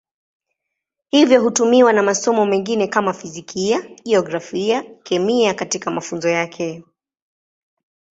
Hivyo 1.09 1.41
hutumiwa 1.41 1.93
na 1.93 2.03
masomo 2.03 2.45
mengine 2.45 2.87
kama 2.87 3.13
Fizikia, 3.13 3.81
Jiografia, 4.03 4.83
Kemia 5.03 5.53
katika 5.53 5.91
mafunzo 5.91 6.29
yake. 6.29 6.83